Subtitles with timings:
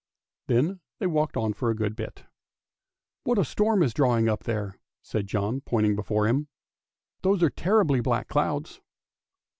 [0.47, 2.23] "Then they walked on for a good bit."
[3.23, 6.47] What a storm is drawing up there!" said John, pointing before him;"
[7.21, 8.81] those are terribly black clouds."